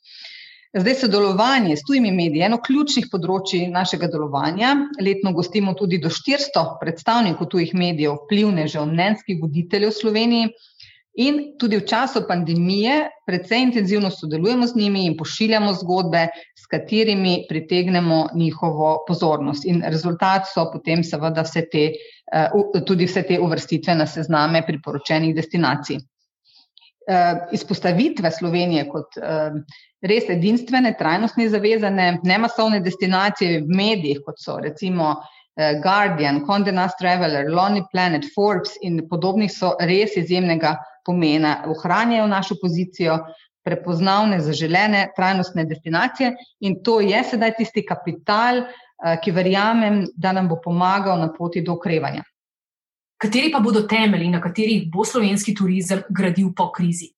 Zdaj, 0.77 0.95
sodelovanje 1.01 1.77
s 1.77 1.87
tujimi 1.89 2.11
mediji 2.13 2.43
je 2.43 2.49
eno 2.51 2.59
ključnih 2.61 3.07
področji 3.13 3.69
našega 3.73 4.11
delovanja. 4.13 4.75
Letno 5.01 5.33
gostimo 5.33 5.73
tudi 5.79 5.97
do 6.03 6.11
400 6.13 6.65
predstavnikov 6.83 7.49
tujih 7.55 7.73
medijev, 7.75 8.19
vplivnežev, 8.27 8.85
mnenjskih 8.91 9.39
voditeljev 9.41 9.95
v 9.95 9.97
Sloveniji. 10.01 10.51
In 11.17 11.57
tudi 11.57 11.79
v 11.81 11.87
času 11.89 12.27
pandemije 12.29 13.09
precej 13.25 13.63
intenzivno 13.63 14.11
sodelujemo 14.11 14.67
z 14.67 14.77
njimi 14.77 15.07
in 15.07 15.15
pošiljamo 15.17 15.73
zgodbe, 15.73 16.27
s 16.53 16.67
katerimi 16.69 17.47
pritegnemo 17.49 18.29
njihovo 18.35 19.05
pozornost. 19.09 19.65
In 19.65 19.81
rezultat 19.87 20.45
so 20.53 20.67
potem 20.73 21.05
seveda 21.05 21.41
vse 21.47 21.63
te, 21.73 21.87
eh, 22.33 22.83
tudi 22.87 23.07
vse 23.09 23.23
te 23.23 23.39
uvrstitve 23.41 23.95
na 23.95 24.07
sezname 24.07 24.61
priporočenih 24.67 25.35
destinacij. 25.35 25.97
Eh, 27.09 27.47
izpostavitve 27.53 28.31
Slovenije 28.31 28.85
kot 28.89 29.17
eh, 29.17 29.57
res 30.03 30.29
edinstvene, 30.29 30.97
trajnostne 30.99 31.49
zavezane, 31.49 32.19
nemasovne 32.25 32.81
destinacije 32.81 33.63
v 33.63 33.77
medijih, 33.77 34.21
kot 34.27 34.37
so 34.39 34.59
recimo 34.61 35.15
Guardian, 35.57 36.43
Condé 36.45 36.73
Nast 36.73 36.99
Traveler, 37.01 37.47
Lonely 37.49 37.87
Planet, 37.93 38.27
Forbes 38.35 38.75
in 38.85 38.99
podobnih, 39.09 39.49
so 39.49 39.71
res 39.81 40.13
izjemnega 40.21 40.75
pomena, 41.07 41.63
ohranjajo 41.71 42.27
našo 42.27 42.57
pozicijo, 42.63 43.19
prepoznavne, 43.67 44.39
zaželene, 44.41 45.09
trajnostne 45.17 45.65
destinacije 45.67 46.35
in 46.61 46.79
to 46.85 47.01
je 47.01 47.25
sedaj 47.25 47.57
tisti 47.59 47.83
kapital, 47.87 48.63
eh, 48.63 49.19
ki 49.23 49.35
verjamem, 49.35 50.05
da 50.15 50.33
nam 50.33 50.49
bo 50.49 50.61
pomagal 50.65 51.19
na 51.19 51.33
poti 51.33 51.63
do 51.63 51.75
okrevanja. 51.75 52.23
Kateri 53.19 53.51
pa 53.53 53.61
bodo 53.65 53.83
temelji, 53.89 54.29
na 54.31 54.41
katerih 54.45 54.91
bo 54.93 55.05
slovenski 55.05 55.55
turizem 55.55 56.03
gradil 56.11 56.53
po 56.57 56.71
krizi? 56.73 57.11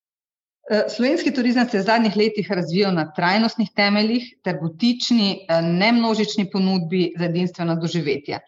Eh, 0.71 0.85
slovenski 0.89 1.33
turizem 1.35 1.69
se 1.69 1.77
je 1.77 1.83
v 1.83 1.87
zadnjih 1.87 2.17
letih 2.17 2.51
razvijal 2.51 2.95
na 2.95 3.07
trajnostnih 3.13 3.71
temeljih 3.77 4.35
ter 4.45 4.59
butični, 4.61 5.47
eh, 5.49 5.63
nemnožični 5.63 6.51
ponudbi 6.51 7.13
za 7.19 7.25
edinstveno 7.25 7.77
doživetje. 7.77 8.41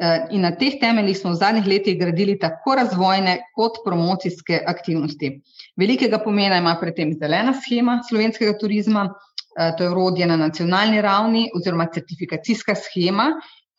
Eh, 0.00 0.26
in 0.30 0.40
na 0.46 0.50
teh 0.56 0.78
temeljih 0.80 1.18
smo 1.18 1.32
v 1.32 1.40
zadnjih 1.40 1.66
letih 1.66 1.98
gradili 1.98 2.38
tako 2.38 2.74
razvojne 2.78 3.36
kot 3.54 3.82
promocijske 3.84 4.62
aktivnosti. 4.66 5.32
Velikega 5.76 6.22
pomena 6.24 6.56
ima 6.56 6.76
pri 6.80 6.94
tem 6.94 7.12
zelena 7.18 7.52
schema 7.58 8.00
slovenskega 8.08 8.56
turizma, 8.58 9.10
to 9.76 9.84
je 9.84 9.90
urodje 9.90 10.26
na 10.30 10.36
nacionalni 10.38 11.00
ravni 11.02 11.50
oziroma 11.58 11.88
certifikacijska 11.92 12.74
schema, 12.78 13.26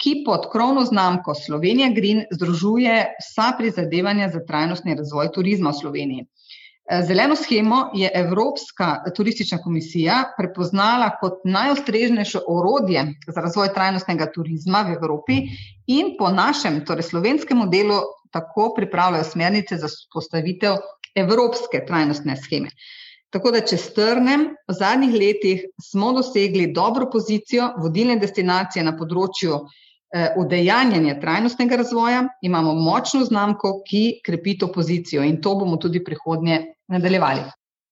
ki 0.02 0.24
pod 0.26 0.50
krovno 0.52 0.84
znamko 0.86 1.34
Slovenija 1.34 1.90
Green 1.96 2.24
združuje 2.32 2.96
vsa 3.22 3.52
prizadevanja 3.58 4.30
za 4.34 4.42
trajnostni 4.46 4.96
razvoj 4.98 5.32
turizma 5.34 5.70
v 5.70 5.80
Sloveniji. 5.80 6.26
Zeleno 7.08 7.36
schemo 7.36 7.90
je 7.94 8.12
Evropska 8.14 9.04
turistična 9.16 9.58
komisija 9.64 10.24
prepoznala 10.38 11.10
kot 11.22 11.34
najustrežnejše 11.46 12.40
orodje 12.48 13.06
za 13.28 13.42
razvoj 13.42 13.70
trajnostnega 13.74 14.32
turizma 14.34 14.82
v 14.82 14.98
Evropi 14.98 15.38
in 15.88 16.16
po 16.20 16.30
našem, 16.30 16.82
torej 16.86 17.04
slovenskem 17.04 17.58
modelu, 17.58 18.02
tako 18.32 18.74
pripravljajo 18.76 19.24
smernice 19.24 19.78
za 19.78 19.88
postavitev 20.14 20.82
evropske 21.16 21.86
trajnostne 21.88 22.36
scheme. 22.36 22.74
Tako 23.32 23.52
da, 23.52 23.62
če 23.62 23.78
strnem, 23.78 24.50
v 24.68 24.76
zadnjih 24.76 25.14
letih 25.16 25.64
smo 25.80 26.12
dosegli 26.18 26.74
dobro 26.74 27.08
pozicijo 27.12 27.70
vodilne 27.80 28.18
destinacije 28.20 28.84
na 28.84 28.98
področju 28.98 29.62
Eh, 29.62 29.91
udejanjanje 30.38 31.20
trajnostnega 31.22 31.76
razvoja, 31.80 32.26
imamo 32.42 32.74
močno 32.74 33.24
znamko, 33.26 33.78
ki 33.88 34.20
krepi 34.26 34.58
to 34.58 34.68
pozicijo 34.72 35.24
in 35.24 35.42
to 35.42 35.56
bomo 35.56 35.78
tudi 35.78 36.04
prihodnje 36.04 36.58
nadaljevali. 36.88 37.46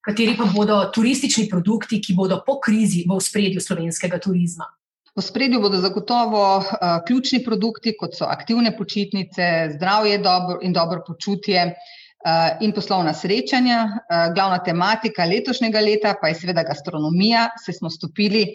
Kateri 0.06 0.36
pa 0.38 0.48
bodo 0.56 0.80
turistični 0.96 1.50
produkti, 1.52 2.02
ki 2.02 2.16
bodo 2.16 2.40
po 2.46 2.60
krizi 2.64 3.06
v 3.08 3.20
spredju 3.22 3.62
slovenskega 3.62 4.20
turizma? 4.24 4.68
V 5.16 5.22
spredju 5.22 5.60
bodo 5.60 5.78
zagotovo 5.82 6.42
uh, 6.58 6.64
ključni 7.08 7.42
produkti, 7.44 7.96
kot 8.00 8.16
so 8.16 8.28
aktivne 8.30 8.72
počitnice, 8.78 9.70
zdravje 9.76 10.18
dobro 10.24 10.60
in 10.64 10.74
dobro 10.74 11.02
počutje 11.08 11.66
uh, 11.68 12.64
in 12.64 12.72
poslovna 12.72 13.14
srečanja. 13.14 13.82
Uh, 13.86 14.34
glavna 14.36 14.62
tematika 14.64 15.26
letošnjega 15.26 15.84
leta 15.84 16.16
pa 16.22 16.32
je 16.32 16.40
seveda 16.40 16.64
gastronomija, 16.64 17.50
se 17.66 17.74
smo 17.74 17.90
stopili 17.90 18.46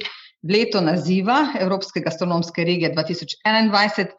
leto 0.51 0.81
naziva 0.81 1.47
Evropske 1.61 2.01
gastronomske 2.01 2.65
regije 2.65 2.93
2021, 2.95 4.13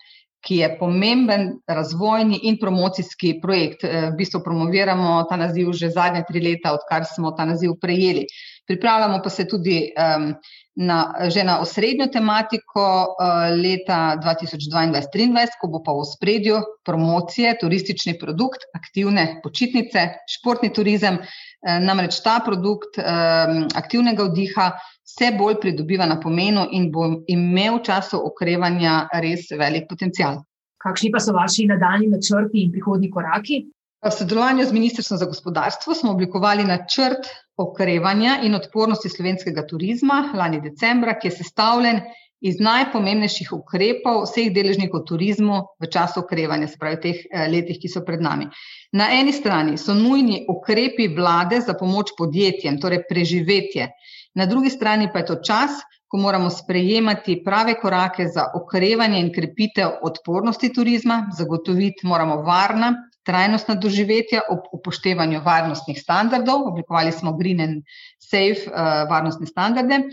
ki 0.46 0.58
je 0.62 0.70
pomemben 0.79 1.48
razvojni 1.67 2.39
in 2.44 2.58
promocijski 2.62 3.39
projekt. 3.41 3.84
Eh, 3.84 4.10
v 4.12 4.15
bistvu 4.17 4.44
promoviramo 4.44 5.24
ta 5.29 5.38
naziv 5.38 5.72
že 5.74 5.89
zadnje 5.89 6.24
tri 6.27 6.41
leta, 6.41 6.74
odkar 6.74 7.05
smo 7.15 7.32
ta 7.32 7.46
naziv 7.46 7.77
prejeli. 7.82 8.27
Pripravljamo 8.68 9.20
pa 9.24 9.30
se 9.30 9.48
tudi 9.48 9.92
um, 9.94 10.34
na, 10.76 11.00
že 11.30 11.44
na 11.44 11.60
osrednjo 11.62 12.08
tematiko 12.12 12.86
uh, 13.06 13.54
leta 13.54 14.18
2022-2023, 14.24 15.60
ko 15.62 15.68
bo 15.68 15.84
pa 15.86 15.94
v 15.94 16.06
spredju 16.10 16.62
promocije, 16.86 17.58
turistični 17.62 18.18
produkt, 18.20 18.66
aktivne 18.74 19.40
počitnice, 19.44 20.08
športni 20.38 20.74
turizem. 20.74 21.22
Uh, 21.22 21.78
namreč 21.82 22.20
ta 22.26 22.40
produkt 22.46 22.98
um, 22.98 23.68
aktivnega 23.76 24.28
vdiha 24.32 24.72
vse 25.06 25.32
bolj 25.38 25.60
pridobiva 25.62 26.06
na 26.06 26.20
pomenu 26.20 26.68
in 26.72 26.90
bo 26.92 27.08
imel 27.28 27.80
v 27.80 27.86
času 27.86 28.20
okrevanja 28.26 29.06
res 29.22 29.48
velik 29.54 29.88
potencial. 29.90 30.42
Kakšni 30.82 31.10
pa 31.14 31.22
so 31.22 31.34
vaši 31.34 31.66
nadaljni 31.70 32.12
načrti 32.14 32.66
in 32.66 32.74
prihodni 32.74 33.10
koraki? 33.10 33.64
V 34.06 34.12
sodelovanju 34.12 34.66
z 34.66 34.72
Ministrstvom 34.72 35.18
za 35.18 35.26
gospodarstvo 35.26 35.94
smo 35.94 36.12
oblikovali 36.12 36.64
načrt 36.64 37.26
okrevanja 37.58 38.36
in 38.44 38.56
odpornosti 38.56 39.10
slovenskega 39.10 39.64
turizma 39.68 40.20
lani 40.38 40.60
decembra, 40.62 41.16
ki 41.18 41.28
je 41.28 41.32
sestavljen 41.40 42.02
iz 42.42 42.60
najpomembnejših 42.62 43.50
ukrepov 43.58 44.28
vseh 44.28 44.52
deležnikov 44.54 45.08
turizmu 45.10 45.58
v 45.82 45.90
času 45.90 46.22
okrevanja, 46.22 46.68
se 46.68 46.78
pravi 46.78 47.00
teh 47.02 47.24
eh, 47.24 47.48
letih, 47.50 47.80
ki 47.82 47.90
so 47.90 48.04
pred 48.06 48.22
nami. 48.22 48.46
Na 48.94 49.10
eni 49.16 49.34
strani 49.34 49.74
so 49.82 49.98
nujni 49.98 50.44
ukrepi 50.54 51.10
vlade 51.18 51.64
za 51.66 51.74
pomoč 51.74 52.14
podjetjem, 52.18 52.78
torej 52.78 53.08
preživetje. 53.10 53.90
Na 54.38 54.46
drugi 54.46 54.70
strani 54.70 55.10
pa 55.10 55.24
je 55.24 55.32
to 55.32 55.40
čas, 55.42 55.82
ko 56.06 56.22
moramo 56.22 56.54
sprejemati 56.54 57.42
prave 57.44 57.74
korake 57.82 58.30
za 58.30 58.52
okrevanje 58.54 59.26
in 59.26 59.34
krepitev 59.34 59.98
odpornosti 60.06 60.70
turizma, 60.74 61.24
zagotoviti 61.34 62.06
moramo 62.06 62.44
varna, 62.46 62.94
trajnostna 63.25 63.75
doživetja 63.75 64.41
ob 64.50 64.67
upoštevanju 64.72 65.41
varnostnih 65.46 66.00
standardov. 66.01 66.67
Oblikovali 66.72 67.12
smo 67.12 67.38
Green 67.38 67.62
and 67.62 67.84
Safe 68.20 68.70
uh, 68.70 69.10
varnostne 69.10 69.48
standarde. 69.48 70.03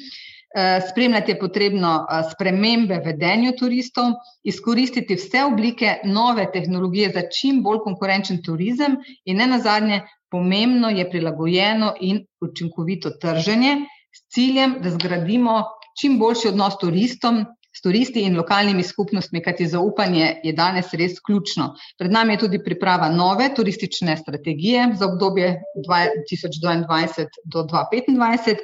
Eh, 0.54 0.80
spremljati 0.90 1.30
je 1.30 1.38
potrebno 1.38 2.06
eh, 2.10 2.22
spremembe 2.32 2.98
vedenju 3.04 3.52
turistov, 3.58 4.10
izkoristiti 4.44 5.14
vse 5.14 5.44
oblike 5.44 5.94
nove 6.04 6.44
tehnologije 6.52 7.10
za 7.14 7.22
čim 7.40 7.62
bolj 7.62 7.78
konkurenčen 7.84 8.42
turizem 8.44 8.98
in 9.24 9.36
ne 9.36 9.46
nazadnje, 9.46 10.02
pomembno 10.30 10.90
je 10.90 11.08
prilagojeno 11.10 11.94
in 12.00 12.20
učinkovito 12.40 13.10
trženje, 13.10 13.76
s 14.12 14.28
ciljem, 14.34 14.76
da 14.82 14.90
zgradimo 14.90 15.62
čim 16.00 16.18
boljši 16.18 16.48
odnos 16.48 16.76
turistom, 16.78 17.44
s 17.76 17.80
turisti 17.82 18.22
in 18.26 18.36
lokalnimi 18.36 18.82
skupnostmi, 18.84 19.42
kajti 19.42 19.66
zaupanje 19.72 20.28
je 20.44 20.52
danes 20.52 20.92
res 20.98 21.18
ključno. 21.20 21.72
Pred 21.98 22.12
nami 22.12 22.36
je 22.36 22.42
tudi 22.44 22.60
priprava 22.64 23.08
nove 23.08 23.48
turistične 23.56 24.16
strategije 24.16 24.90
za 24.98 25.06
obdobje 25.06 25.56
2022 25.88 27.26
do 27.44 27.64
2025 27.72 28.56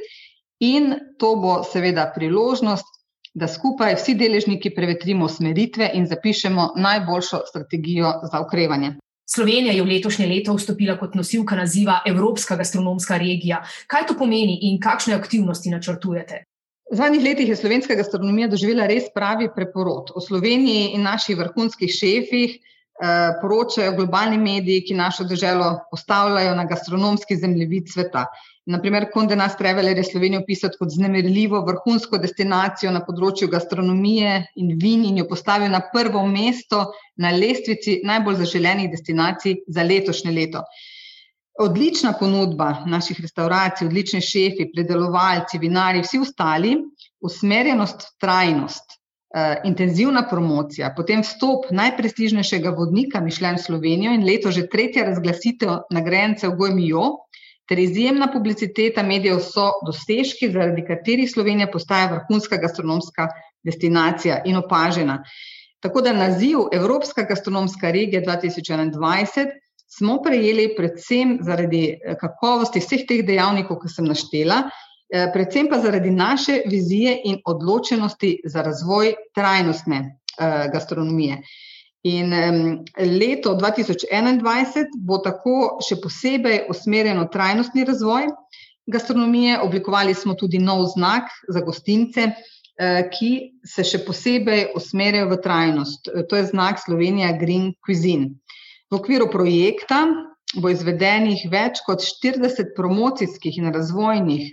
in 0.60 0.94
to 1.18 1.34
bo 1.36 1.62
seveda 1.64 2.12
priložnost, 2.14 2.86
da 3.34 3.48
skupaj 3.48 3.94
vsi 3.94 4.14
deležniki 4.18 4.72
prevetrimo 4.74 5.28
smeritve 5.28 5.90
in 5.94 6.06
zapišemo 6.06 6.72
najboljšo 6.76 7.42
strategijo 7.50 8.12
za 8.32 8.40
okrevanje. 8.40 8.96
Slovenija 9.28 9.72
je 9.76 9.82
v 9.82 9.90
letošnje 9.92 10.26
leto 10.26 10.54
vstopila 10.56 10.96
kot 10.98 11.14
nosilka 11.14 11.56
naziva 11.56 12.00
Evropska 12.06 12.56
gastronomska 12.56 13.18
regija. 13.20 13.60
Kaj 13.86 14.06
to 14.08 14.16
pomeni 14.18 14.58
in 14.70 14.80
kakšne 14.80 15.14
aktivnosti 15.14 15.70
načrtujete? 15.70 16.44
V 16.88 16.96
zadnjih 16.96 17.20
letih 17.22 17.48
je 17.48 17.56
slovenska 17.56 17.94
gastronomija 17.94 18.46
doživela 18.48 18.86
res 18.88 19.10
pravi 19.12 19.50
preporod. 19.52 20.08
O 20.16 20.22
Sloveniji 20.24 20.94
in 20.96 21.02
naših 21.04 21.36
vrhunskih 21.36 21.90
šefih 21.92 22.54
eh, 22.56 23.34
poročajo 23.42 23.92
globalni 23.98 24.38
mediji, 24.40 24.86
ki 24.88 24.96
našo 24.96 25.26
državo 25.28 25.66
postavljajo 25.90 26.54
na 26.56 26.64
gastronomski 26.64 27.36
zemljevid 27.36 27.92
sveta. 27.92 28.24
Naprimer, 28.72 29.10
Konde 29.12 29.36
nas 29.36 29.56
Traveler 29.56 30.00
je 30.00 30.04
Slovenijo 30.04 30.40
opisal 30.40 30.70
kot 30.78 30.88
znemirljivo 30.92 31.60
vrhunsko 31.68 32.20
destinacijo 32.24 32.92
na 32.92 33.04
področju 33.04 33.50
gastronomije 33.52 34.38
in 34.56 34.72
vin 34.80 35.04
in 35.08 35.20
jo 35.20 35.28
postavil 35.28 35.68
na 35.72 35.82
prvo 35.92 36.24
mesto 36.26 36.86
na 37.16 37.36
lestvici 37.36 38.00
najbolj 38.04 38.40
zaželenih 38.46 38.88
destinacij 38.96 39.60
za 39.68 39.84
letošnje 39.84 40.32
leto. 40.40 40.64
Odlična 41.58 42.12
ponudba 42.18 42.84
naših 42.86 43.18
restauracij, 43.20 43.86
odlični 43.88 44.20
šefi, 44.22 44.68
predelovalci, 44.74 45.58
vinari, 45.58 46.04
vsi 46.04 46.20
ostali, 46.22 46.76
usmerjenost 47.20 48.04
v 48.04 48.12
trajnost, 48.22 48.94
eh, 49.34 49.56
intenzivna 49.64 50.22
promocija, 50.30 50.92
potem 50.96 51.24
vstop 51.26 51.66
najprestižnejšega 51.70 52.70
vodnika 52.78 53.20
Mišljen 53.20 53.58
Slovenijo 53.58 54.14
in 54.14 54.24
leto 54.24 54.50
že 54.50 54.68
tretja 54.70 55.04
razglasitev 55.10 55.74
nagrajencev 55.90 56.54
Gojmijo, 56.54 57.10
ter 57.68 57.78
izjemna 57.78 58.30
publiciteta 58.32 59.02
medijev 59.02 59.42
so 59.44 59.68
dosežki, 59.86 60.52
zaradi 60.52 60.84
katerih 60.86 61.30
Slovenija 61.30 61.68
postaja 61.72 62.06
vrhunska 62.14 62.56
gastronomska 62.56 63.28
destinacija 63.64 64.42
in 64.44 64.56
opažena. 64.56 65.24
Tako 65.80 66.00
da 66.00 66.12
naziv 66.12 66.70
Evropska 66.72 67.22
gastronomska 67.22 67.90
regija 67.90 68.22
2021 68.22 69.58
smo 69.88 70.22
prejeli 70.22 70.74
predvsem 70.76 71.38
zaradi 71.42 71.84
eh, 71.88 72.16
kakovosti 72.20 72.82
vseh 72.84 73.06
teh 73.08 73.24
dejavnikov, 73.26 73.80
ki 73.82 73.92
sem 73.92 74.08
naštela, 74.08 74.62
eh, 74.68 75.30
predvsem 75.32 75.70
pa 75.70 75.80
zaradi 75.80 76.10
naše 76.10 76.62
vizije 76.68 77.16
in 77.24 77.40
odločenosti 77.44 78.38
za 78.44 78.62
razvoj 78.62 79.14
trajnostne 79.34 80.02
eh, 80.04 80.68
gastronomije. 80.72 81.42
In 82.08 82.30
leto 82.96 83.56
2021 83.58 84.92
bo 85.02 85.16
tako 85.18 85.80
še 85.82 85.96
posebej 85.98 86.60
usmerjeno 86.70 87.24
trajnostni 87.32 87.82
razvoj 87.84 88.28
gastronomije. 88.86 89.58
Oblikovali 89.64 90.14
smo 90.14 90.36
tudi 90.38 90.60
nov 90.62 90.84
znak 90.94 91.26
za 91.50 91.60
gostince, 91.66 92.28
ki 93.10 93.32
se 93.66 93.84
še 93.84 93.98
posebej 94.06 94.68
usmerjajo 94.78 95.32
v 95.32 95.40
trajnost. 95.42 96.12
To 96.30 96.38
je 96.38 96.46
znak 96.54 96.78
Slovenija 96.78 97.32
Green 97.40 97.72
Cuisine. 97.82 98.30
V 98.88 98.96
okviru 98.96 99.28
projekta 99.28 100.06
bo 100.56 100.70
izvedenih 100.72 101.42
več 101.52 101.82
kot 101.84 102.00
40 102.00 102.72
promocijskih 102.76 103.58
in 103.60 103.68
razvojnih 103.74 104.48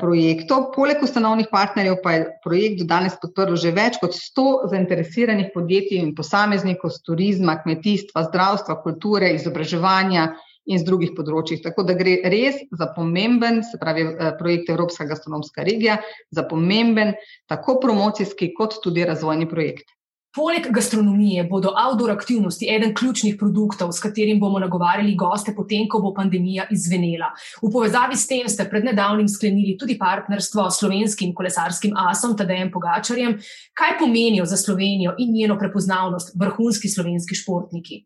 projektov. 0.00 0.68
Poleg 0.76 1.02
ustanovnih 1.02 1.48
partnerjev 1.50 1.98
pa 2.04 2.12
je 2.14 2.28
projekt 2.44 2.80
do 2.80 2.86
danes 2.88 3.16
podprlo 3.20 3.58
že 3.58 3.74
več 3.74 3.98
kot 4.00 4.14
100 4.14 4.70
zainteresiranih 4.72 5.50
podjetij 5.54 6.00
in 6.00 6.14
posameznikov 6.14 6.94
z 6.94 7.02
turizma, 7.08 7.58
kmetijstva, 7.64 8.28
zdravstva, 8.30 8.78
kulture, 8.86 9.32
izobraževanja 9.34 10.30
in 10.70 10.78
z 10.78 10.86
drugih 10.86 11.12
področjih. 11.18 11.60
Tako 11.66 11.84
da 11.84 11.98
gre 11.98 12.16
res 12.30 12.62
za 12.72 12.88
pomemben, 12.94 13.60
se 13.66 13.80
pravi, 13.82 14.06
projekt 14.38 14.70
Evropska 14.72 15.04
gastronomska 15.10 15.66
regija, 15.66 15.98
za 16.30 16.46
pomemben 16.48 17.12
tako 17.50 17.80
promocijski 17.82 18.54
kot 18.56 18.78
tudi 18.86 19.04
razvojni 19.04 19.50
projekt. 19.50 19.90
Poleg 20.34 20.64
gastronomije 20.74 21.44
bodo 21.46 21.70
outdoor 21.78 22.10
aktivnosti 22.10 22.66
eden 22.66 22.94
ključnih 22.94 23.36
produktov, 23.38 23.92
s 23.92 24.02
katerim 24.02 24.40
bomo 24.42 24.58
nagovarjali 24.58 25.14
goste, 25.14 25.52
potem, 25.54 25.84
ko 25.88 26.00
bo 26.02 26.10
pandemija 26.14 26.64
izvenela. 26.74 27.28
V 27.62 27.70
povezavi 27.70 28.18
s 28.18 28.26
tem 28.26 28.48
ste 28.50 28.66
pred 28.70 28.88
nedavnim 28.88 29.28
sklenili 29.30 29.76
tudi 29.78 29.94
partnerstvo 29.98 30.64
s 30.70 30.80
slovenskim 30.82 31.34
kolesarskim 31.38 31.94
asom 32.08 32.34
Tadejem 32.36 32.72
Pogačarjem. 32.74 33.36
Kaj 33.78 33.94
pomenijo 34.00 34.48
za 34.50 34.58
Slovenijo 34.58 35.14
in 35.18 35.30
njeno 35.38 35.58
prepoznavnost 35.58 36.34
vrhunski 36.40 36.90
slovenski 36.90 37.38
športniki? 37.38 38.02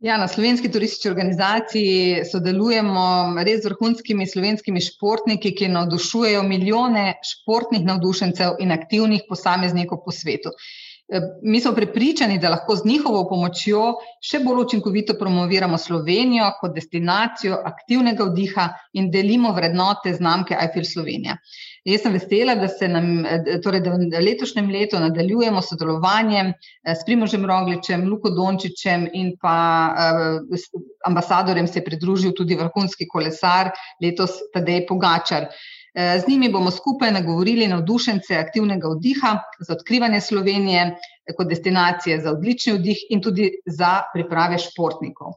Ja, 0.00 0.16
na 0.16 0.28
slovenski 0.28 0.70
turistični 0.72 1.10
organizaciji 1.10 2.24
sodelujemo 2.24 3.02
res 3.44 3.62
z 3.62 3.68
vrhunskimi 3.68 4.26
slovenskimi 4.26 4.80
športniki, 4.80 5.52
ki 5.54 5.68
navdušujejo 5.68 6.42
milijone 6.42 7.20
športnih 7.22 7.84
navdušencev 7.84 8.62
in 8.64 8.72
aktivnih 8.72 9.28
posameznikov 9.28 10.00
po 10.04 10.10
svetu. 10.10 10.56
Mi 11.42 11.60
smo 11.60 11.72
prepričani, 11.74 12.38
da 12.38 12.50
lahko 12.52 12.76
z 12.76 12.86
njihovo 12.86 13.24
pomočjo 13.28 13.80
še 14.22 14.38
bolj 14.44 14.60
učinkovito 14.62 15.16
promoviramo 15.18 15.78
Slovenijo 15.78 16.52
kot 16.60 16.76
destinacijo 16.76 17.56
aktivnega 17.66 18.28
vdiha 18.28 18.66
in 18.94 19.08
delimo 19.10 19.50
vrednote 19.56 20.12
znamke 20.14 20.54
Eiffel 20.54 20.86
Slovenija. 20.86 21.34
Jaz 21.88 22.04
sem 22.04 22.14
vesela, 22.14 22.54
da 22.60 22.68
se 22.68 22.86
nam, 22.88 23.24
torej 23.64 23.82
da 23.82 23.96
v 23.96 24.22
letošnjem 24.22 24.70
letu 24.70 25.00
nadaljujemo 25.02 25.62
sodelovanjem 25.64 26.52
s 26.86 27.02
Primožem 27.08 27.46
Rogličem, 27.48 28.06
Luko 28.06 28.30
Dončičem 28.36 29.08
in 29.16 29.32
pa 29.40 29.56
ambasadorjem 31.08 31.66
se 31.66 31.80
je 31.80 31.88
pridružil 31.90 32.36
tudi 32.36 32.54
vrhunski 32.60 33.08
kolesar, 33.10 33.72
letos 34.04 34.38
Tadej 34.54 34.84
Pogačar. 34.86 35.50
Z 35.94 36.28
njimi 36.28 36.48
bomo 36.52 36.70
skupaj 36.70 37.10
nagovorili 37.12 37.68
navdušence 37.68 38.36
aktivnega 38.36 38.88
vdiha 38.88 39.32
za 39.60 39.72
odkrivanje 39.74 40.20
Slovenije 40.20 40.96
kot 41.36 41.48
destinacije 41.48 42.20
za 42.20 42.30
odlični 42.30 42.72
vdih 42.72 42.98
in 43.10 43.22
tudi 43.22 43.50
za 43.66 44.02
priprave 44.14 44.58
športnikov. 44.58 45.32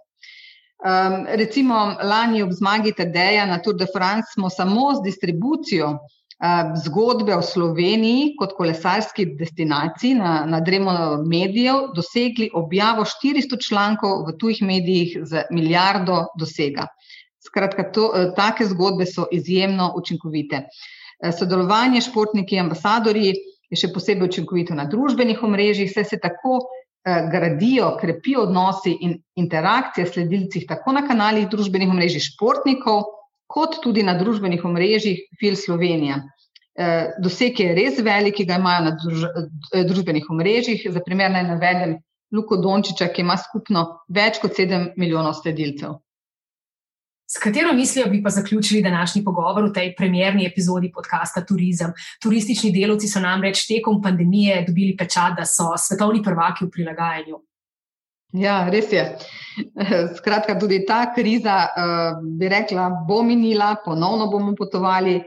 Recimo 1.40 1.96
lani 2.04 2.44
ob 2.44 2.52
zmagi 2.52 2.92
Tadeja 2.94 3.46
na 3.46 3.58
Tour 3.62 3.76
de 3.76 3.88
France 3.96 4.34
smo 4.34 4.50
samo 4.50 4.92
z 4.96 5.04
distribucijo 5.04 5.98
zgodbe 6.86 7.36
o 7.36 7.42
Sloveniji 7.42 8.34
kot 8.40 8.54
kolesarski 8.58 9.26
destinaciji 9.40 10.16
na, 10.16 10.46
na 10.46 10.60
Dremo 10.60 11.24
medijev 11.26 11.94
dosegli 11.96 12.50
objavo 12.54 13.06
štiristo 13.06 13.58
člankov 13.58 14.26
v 14.28 14.38
tujih 14.38 14.62
medijih 14.62 15.18
z 15.24 15.46
milijardo 15.52 16.26
dosega. 16.40 16.88
Skratka, 17.44 17.90
to, 17.92 18.10
take 18.38 18.66
zgodbe 18.66 19.06
so 19.06 19.26
izjemno 19.32 19.92
učinkovite. 20.00 20.64
Sodelovanje 21.40 22.02
s 22.02 22.10
športniki, 22.10 22.60
ambasadorji 22.60 23.34
je 23.72 23.80
še 23.80 23.90
posebej 23.94 24.30
učinkovito 24.30 24.76
na 24.78 24.86
družbenih 24.92 25.44
omrežjih, 25.44 25.92
saj 25.92 26.08
se 26.12 26.20
tako 26.24 26.62
gradijo, 27.04 27.98
krepijo 28.00 28.46
odnosi 28.48 28.94
in 29.02 29.18
interakcije 29.36 30.06
s 30.08 30.14
sledilci 30.14 30.66
tako 30.68 30.94
na 30.96 31.04
kanalih 31.08 31.50
družbenih 31.52 31.92
omrežij 31.92 32.24
športnikov, 32.30 33.04
kot 33.48 33.82
tudi 33.84 34.04
na 34.04 34.16
družbenih 34.18 34.64
omrežjih 34.66 35.20
Fil 35.40 35.58
Slovenija. 35.60 36.22
Doseg 37.22 37.60
je 37.60 37.74
res 37.76 38.00
velik, 38.02 38.40
ki 38.40 38.48
ga 38.50 38.58
imajo 38.58 38.88
na 38.88 39.84
družbenih 39.84 40.30
omrežjih, 40.32 40.88
za 40.90 41.04
primer 41.06 41.32
naj 41.32 41.46
navedem 41.52 42.00
Luko 42.34 42.58
Dončiča, 42.58 43.12
ki 43.14 43.22
ima 43.22 43.36
skupno 43.38 43.84
več 44.10 44.40
kot 44.42 44.56
sedem 44.58 44.90
milijonov 44.98 45.36
sledilcev. 45.38 46.00
S 47.34 47.40
katero 47.40 47.74
mislijo 47.74 48.08
bi 48.10 48.24
pa 48.24 48.30
zaključili 48.30 48.82
današnji 48.82 49.24
pogovor 49.24 49.64
v 49.70 49.74
tej 49.74 49.96
premjerni 49.96 50.46
epizodi 50.46 50.92
podcasta 50.92 51.42
Turizem? 51.46 51.94
Turistični 52.22 52.70
delavci 52.72 53.08
so 53.08 53.20
namreč 53.20 53.64
tekom 53.68 54.02
pandemije 54.02 54.60
dobili 54.68 54.98
pečat, 54.98 55.34
da 55.38 55.46
so 55.46 55.72
svetovni 55.78 56.22
prvaki 56.24 56.66
v 56.66 56.70
prilagajanju. 56.70 57.40
Ja, 58.34 58.70
res 58.70 58.94
je. 58.94 59.18
Skratka, 60.18 60.60
tudi 60.60 60.84
ta 60.86 61.08
kriza, 61.16 61.58
bi 62.38 62.50
rekla, 62.54 62.90
bo 63.08 63.24
minila, 63.24 63.76
ponovno 63.86 64.30
bomo 64.30 64.54
potovali, 64.58 65.18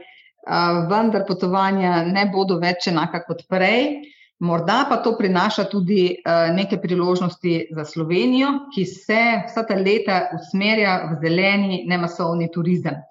vendar 0.89 1.27
potovanja 1.27 2.05
ne 2.07 2.29
bodo 2.31 2.55
več 2.63 2.87
enaka 2.87 3.25
kot 3.27 3.43
prej. 3.51 3.99
Morda 4.39 4.85
pa 4.89 4.99
to 5.01 5.15
prinaša 5.17 5.63
tudi 5.71 6.19
neke 6.53 6.77
priložnosti 6.77 7.53
za 7.73 7.85
Slovenijo, 7.85 8.51
ki 8.73 8.85
se 8.85 9.21
vsa 9.47 9.63
ta 9.65 9.75
leta 9.75 10.19
usmerja 10.37 10.99
v 11.09 11.17
zeleni, 11.23 11.79
nemasovni 11.89 12.51
turizem. 12.53 13.01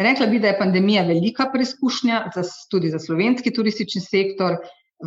Rekla 0.00 0.26
bi, 0.30 0.38
da 0.40 0.52
je 0.52 0.58
pandemija 0.58 1.02
velika 1.04 1.50
preizkušnja 1.52 2.22
tudi 2.70 2.88
za 2.90 2.98
slovenski 2.98 3.52
turistični 3.52 4.00
sektor. 4.00 4.56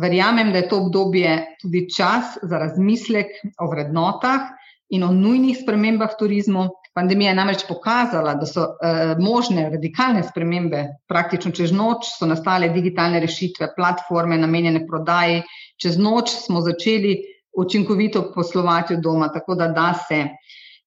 Verjamem, 0.00 0.52
da 0.52 0.58
je 0.58 0.68
to 0.68 0.82
obdobje 0.84 1.56
tudi 1.62 1.86
čas 1.90 2.36
za 2.42 2.58
razmislek 2.58 3.32
o 3.58 3.70
vrednotah 3.70 4.52
in 4.90 5.02
o 5.02 5.12
nujnih 5.12 5.58
spremembah 5.62 6.12
v 6.12 6.18
turizmu. 6.18 6.68
Pandemija 6.94 7.32
je 7.32 7.36
namreč 7.36 7.64
pokazala, 7.68 8.36
da 8.38 8.46
so 8.46 8.62
uh, 8.62 9.18
možne 9.18 9.66
radikalne 9.70 10.22
spremembe, 10.22 10.84
praktično 11.10 11.50
čez 11.50 11.72
noč 11.74 12.06
so 12.18 12.26
nastale 12.30 12.68
digitalne 12.70 13.18
rešitve, 13.24 13.72
platforme 13.76 14.38
namenjene 14.38 14.84
prodaji, 14.86 15.42
čez 15.82 15.98
noč 15.98 16.30
smo 16.46 16.62
začeli 16.62 17.16
učinkovito 17.58 18.30
poslovati 18.34 18.94
od 18.94 19.02
doma, 19.02 19.28
tako 19.34 19.54
da 19.58 19.68
da 19.74 19.92
se. 20.08 20.22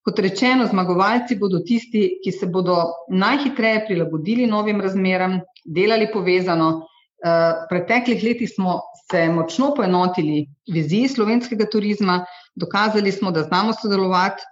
Kot 0.08 0.20
rečeno, 0.24 0.66
zmagovalci 0.72 1.36
bodo 1.36 1.60
tisti, 1.68 2.06
ki 2.24 2.32
se 2.32 2.48
bodo 2.48 2.78
najhitreje 3.12 3.86
prilagodili 3.90 4.48
novim 4.48 4.80
razmeram, 4.82 5.42
delali 5.66 6.08
povezano. 6.14 6.86
V 7.18 7.66
preteklih 7.68 8.22
letih 8.24 8.48
smo 8.48 8.78
se 9.12 9.26
močno 9.30 9.74
poenotili 9.76 10.46
viziji 10.72 11.08
slovenskega 11.10 11.66
turizma, 11.72 12.22
dokazali 12.56 13.12
smo, 13.12 13.32
da 13.32 13.44
znamo 13.44 13.74
sodelovati, 13.74 14.44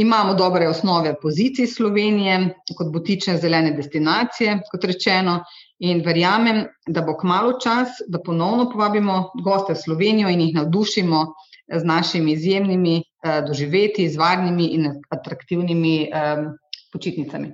imamo 0.00 0.34
dobre 0.34 0.68
osnove 0.68 1.14
pozicij 1.22 1.66
Slovenije 1.66 2.38
kot 2.76 2.92
botične 2.92 3.36
zelene 3.38 3.72
destinacije, 3.76 4.60
kot 4.70 4.84
rečeno, 4.84 5.40
in 5.80 6.02
verjamem, 6.04 6.64
da 6.86 7.02
bo 7.02 7.16
kmalo 7.16 7.54
čas, 7.60 8.00
da 8.08 8.20
ponovno 8.24 8.68
povabimo 8.72 9.30
goste 9.44 9.72
v 9.72 9.82
Slovenijo 9.84 10.28
in 10.28 10.40
jih 10.40 10.54
navdušimo 10.54 11.22
z 11.76 11.84
našimi 11.84 12.32
izjemnimi 12.32 13.02
doživetji, 13.46 14.08
z 14.08 14.16
varnimi 14.16 14.66
in 14.76 14.90
atraktivnimi 15.10 16.10
počitnicami. 16.92 17.52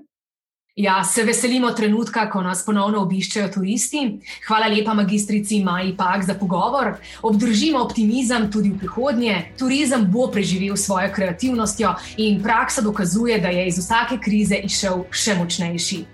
Ja, 0.76 1.04
se 1.04 1.22
veselimo 1.24 1.70
trenutka, 1.72 2.26
ko 2.28 2.42
nas 2.44 2.60
ponovno 2.64 3.00
obiščejo 3.06 3.46
turisti. 3.54 4.00
Hvala 4.44 4.66
lepa 4.68 4.92
magistrici 4.94 5.62
Maji 5.64 5.94
Pak 5.96 6.26
za 6.28 6.34
pogovor. 6.36 6.90
Obdržimo 7.22 7.80
optimizem 7.80 8.50
tudi 8.52 8.74
v 8.74 8.82
prihodnje. 8.82 9.38
Turizem 9.56 10.04
bo 10.12 10.26
preživel 10.28 10.76
svojo 10.76 11.08
kreativnostjo 11.16 11.94
in 12.20 12.42
praksa 12.44 12.84
dokazuje, 12.84 13.40
da 13.40 13.48
je 13.48 13.66
iz 13.70 13.80
vsake 13.80 14.20
krize 14.20 14.60
izšel 14.68 15.06
še 15.10 15.40
močnejši. 15.40 16.04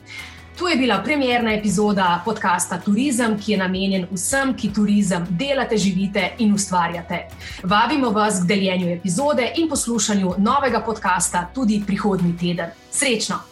To 0.59 0.68
je 0.68 0.77
bila 0.77 1.03
premjerna 1.03 1.59
epizoda 1.59 2.22
podcasta 2.25 2.79
Turizem, 2.79 3.35
ki 3.35 3.57
je 3.57 3.59
namenjen 3.59 4.07
vsem, 4.12 4.55
ki 4.55 4.70
turizem 4.70 5.27
delate, 5.31 5.75
živite 5.77 6.37
in 6.38 6.55
ustvarjate. 6.55 7.25
Vabimo 7.66 8.14
vas 8.14 8.44
k 8.44 8.55
deljenju 8.55 8.94
epizode 8.94 9.55
in 9.57 9.68
poslušanju 9.68 10.37
novega 10.38 10.87
podcasta 10.87 11.48
tudi 11.55 11.83
prihodnji 11.87 12.37
teden. 12.38 12.70
Srečno! 12.90 13.52